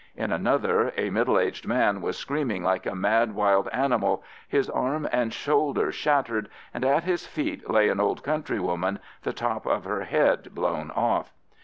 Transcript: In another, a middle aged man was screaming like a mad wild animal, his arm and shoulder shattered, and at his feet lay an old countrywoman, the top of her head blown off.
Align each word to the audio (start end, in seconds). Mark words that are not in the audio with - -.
In 0.15 0.31
another, 0.31 0.91
a 0.97 1.11
middle 1.11 1.37
aged 1.37 1.67
man 1.67 2.01
was 2.01 2.17
screaming 2.17 2.63
like 2.63 2.87
a 2.87 2.95
mad 2.95 3.35
wild 3.35 3.67
animal, 3.67 4.23
his 4.47 4.67
arm 4.67 5.07
and 5.11 5.31
shoulder 5.31 5.91
shattered, 5.91 6.49
and 6.73 6.83
at 6.83 7.03
his 7.03 7.27
feet 7.27 7.69
lay 7.69 7.87
an 7.87 7.99
old 7.99 8.23
countrywoman, 8.23 8.97
the 9.21 9.31
top 9.31 9.67
of 9.67 9.83
her 9.83 10.05
head 10.05 10.55
blown 10.55 10.89
off. 10.89 11.31